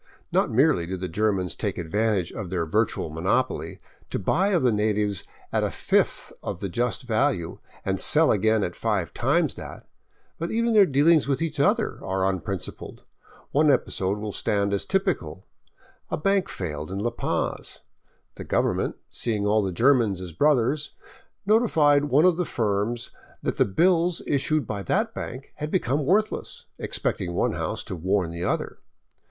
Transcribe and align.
Not 0.31 0.49
merely 0.49 0.87
do 0.87 0.97
the 0.97 1.07
Germans 1.07 1.53
take 1.53 1.77
advantage 1.77 2.31
of 2.33 2.49
their 2.49 2.65
virtual 2.65 3.11
monopoly 3.11 3.79
to 4.09 4.17
buy 4.17 4.47
of 4.47 4.63
the 4.63 4.71
natives 4.71 5.25
at 5.53 5.63
a 5.63 5.69
584 5.69 6.33
SKIRTING 6.33 6.37
THE 6.41 6.41
GRAN 6.41 6.51
CHACO 6.51 6.51
fifth 6.51 6.51
of 6.51 6.59
the 6.59 6.69
just 6.69 7.03
value, 7.03 7.59
and 7.85 7.99
sell 7.99 8.31
again 8.31 8.63
at 8.63 8.75
five 8.75 9.13
times 9.13 9.53
that; 9.53 9.85
but 10.39 10.49
even 10.49 10.73
their 10.73 10.87
dealings 10.87 11.27
with 11.27 11.39
each 11.39 11.59
other 11.59 12.03
are 12.03 12.25
unprincipled. 12.27 13.03
One 13.51 13.69
episode 13.69 14.17
will 14.17 14.31
stand 14.31 14.73
as 14.73 14.85
typical. 14.85 15.45
A 16.09 16.17
bank 16.17 16.49
failed 16.49 16.89
in 16.89 16.97
La 16.97 17.11
Paz. 17.11 17.81
The 18.37 18.43
government, 18.43 18.95
seeing 19.11 19.45
all 19.45 19.61
the 19.61 19.71
Germans 19.71 20.19
as 20.19 20.31
brothers, 20.31 20.95
notified 21.45 22.05
one 22.05 22.25
of 22.25 22.37
the 22.37 22.45
firms 22.45 23.11
that 23.43 23.57
the 23.57 23.65
bills 23.65 24.23
issued 24.25 24.65
by 24.65 24.81
that 24.81 25.13
bank 25.13 25.51
had 25.57 25.69
become 25.69 26.03
worthless, 26.07 26.65
expecting 26.79 27.35
one 27.35 27.51
house 27.53 27.83
to 27.83 27.95
warn 27.95 28.31
the 28.31 28.43
other. 28.43 28.79